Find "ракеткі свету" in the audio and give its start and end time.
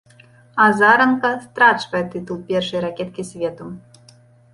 2.87-3.69